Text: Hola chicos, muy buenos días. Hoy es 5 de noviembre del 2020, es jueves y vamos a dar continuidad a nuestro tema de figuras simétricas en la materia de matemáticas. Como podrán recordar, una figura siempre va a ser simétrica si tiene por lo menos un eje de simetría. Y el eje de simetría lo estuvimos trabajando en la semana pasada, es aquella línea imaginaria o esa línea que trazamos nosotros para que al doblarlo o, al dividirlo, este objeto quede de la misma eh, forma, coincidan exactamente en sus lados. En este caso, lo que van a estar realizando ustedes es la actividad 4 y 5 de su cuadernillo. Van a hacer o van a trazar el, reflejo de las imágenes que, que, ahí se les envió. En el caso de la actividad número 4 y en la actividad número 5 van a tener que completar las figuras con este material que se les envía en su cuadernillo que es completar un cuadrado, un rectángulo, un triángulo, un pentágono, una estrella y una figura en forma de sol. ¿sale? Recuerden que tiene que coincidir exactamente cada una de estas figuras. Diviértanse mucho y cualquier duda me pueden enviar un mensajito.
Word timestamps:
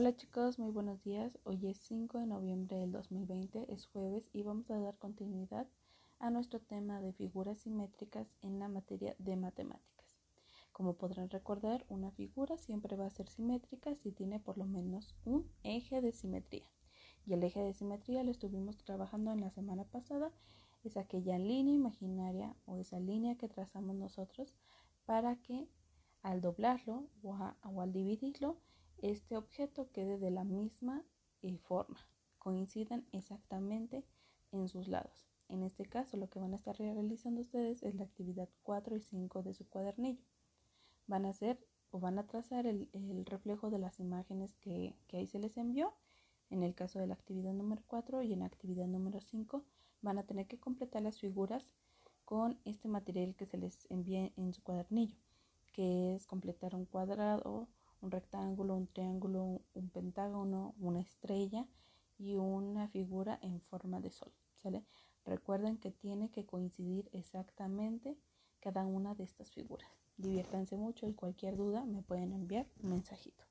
Hola 0.00 0.16
chicos, 0.16 0.58
muy 0.58 0.70
buenos 0.70 1.02
días. 1.02 1.38
Hoy 1.44 1.66
es 1.66 1.76
5 1.76 2.20
de 2.20 2.26
noviembre 2.26 2.78
del 2.78 2.90
2020, 2.90 3.70
es 3.70 3.84
jueves 3.84 4.30
y 4.32 4.42
vamos 4.42 4.70
a 4.70 4.80
dar 4.80 4.96
continuidad 4.96 5.68
a 6.18 6.30
nuestro 6.30 6.58
tema 6.58 7.02
de 7.02 7.12
figuras 7.12 7.58
simétricas 7.58 8.26
en 8.40 8.58
la 8.58 8.68
materia 8.68 9.14
de 9.18 9.36
matemáticas. 9.36 10.18
Como 10.72 10.94
podrán 10.94 11.28
recordar, 11.28 11.84
una 11.90 12.10
figura 12.12 12.56
siempre 12.56 12.96
va 12.96 13.04
a 13.04 13.10
ser 13.10 13.28
simétrica 13.28 13.94
si 13.94 14.10
tiene 14.10 14.40
por 14.40 14.56
lo 14.56 14.64
menos 14.64 15.14
un 15.26 15.52
eje 15.64 16.00
de 16.00 16.12
simetría. 16.12 16.70
Y 17.26 17.34
el 17.34 17.44
eje 17.44 17.60
de 17.60 17.74
simetría 17.74 18.24
lo 18.24 18.30
estuvimos 18.30 18.78
trabajando 18.78 19.32
en 19.32 19.42
la 19.42 19.50
semana 19.50 19.84
pasada, 19.84 20.32
es 20.82 20.96
aquella 20.96 21.38
línea 21.38 21.74
imaginaria 21.74 22.56
o 22.64 22.78
esa 22.78 22.98
línea 22.98 23.36
que 23.36 23.50
trazamos 23.50 23.94
nosotros 23.96 24.56
para 25.04 25.36
que 25.36 25.68
al 26.22 26.40
doblarlo 26.40 27.06
o, 27.22 27.82
al 27.82 27.92
dividirlo, 27.92 28.56
este 29.02 29.36
objeto 29.36 29.90
quede 29.92 30.18
de 30.18 30.30
la 30.30 30.44
misma 30.44 31.04
eh, 31.42 31.58
forma, 31.58 31.98
coincidan 32.38 33.06
exactamente 33.12 34.04
en 34.52 34.68
sus 34.68 34.88
lados. 34.88 35.26
En 35.48 35.62
este 35.62 35.84
caso, 35.86 36.16
lo 36.16 36.28
que 36.28 36.38
van 36.38 36.52
a 36.52 36.56
estar 36.56 36.76
realizando 36.76 37.40
ustedes 37.40 37.82
es 37.82 37.94
la 37.94 38.04
actividad 38.04 38.48
4 38.62 38.96
y 38.96 39.00
5 39.00 39.42
de 39.42 39.54
su 39.54 39.68
cuadernillo. 39.68 40.24
Van 41.06 41.26
a 41.26 41.30
hacer 41.30 41.58
o 41.90 41.98
van 41.98 42.18
a 42.18 42.26
trazar 42.26 42.66
el, 42.66 42.88
reflejo 43.26 43.70
de 43.70 43.78
las 43.78 43.98
imágenes 43.98 44.54
que, 44.56 44.94
que, 45.08 45.16
ahí 45.16 45.26
se 45.26 45.40
les 45.40 45.56
envió. 45.56 45.94
En 46.50 46.62
el 46.62 46.74
caso 46.74 46.98
de 46.98 47.06
la 47.06 47.14
actividad 47.14 47.52
número 47.52 47.82
4 47.86 48.22
y 48.22 48.32
en 48.32 48.40
la 48.40 48.46
actividad 48.46 48.86
número 48.86 49.20
5 49.20 49.64
van 50.02 50.18
a 50.18 50.24
tener 50.24 50.46
que 50.46 50.58
completar 50.58 51.02
las 51.02 51.18
figuras 51.18 51.68
con 52.24 52.60
este 52.64 52.88
material 52.88 53.34
que 53.34 53.46
se 53.46 53.58
les 53.58 53.90
envía 53.90 54.30
en 54.36 54.52
su 54.52 54.62
cuadernillo 54.62 55.16
que 55.72 56.14
es 56.14 56.26
completar 56.26 56.74
un 56.74 56.84
cuadrado, 56.84 57.68
un 58.00 58.10
rectángulo, 58.10 58.74
un 58.74 58.86
triángulo, 58.86 59.62
un 59.74 59.90
pentágono, 59.90 60.74
una 60.78 61.00
estrella 61.00 61.66
y 62.18 62.36
una 62.36 62.88
figura 62.88 63.38
en 63.42 63.60
forma 63.60 64.00
de 64.00 64.10
sol. 64.10 64.32
¿sale? 64.56 64.84
Recuerden 65.24 65.78
que 65.78 65.90
tiene 65.90 66.30
que 66.30 66.46
coincidir 66.46 67.08
exactamente 67.12 68.18
cada 68.60 68.84
una 68.84 69.14
de 69.14 69.24
estas 69.24 69.50
figuras. 69.50 69.90
Diviértanse 70.16 70.76
mucho 70.76 71.06
y 71.06 71.14
cualquier 71.14 71.56
duda 71.56 71.84
me 71.84 72.02
pueden 72.02 72.32
enviar 72.32 72.66
un 72.82 72.90
mensajito. 72.90 73.49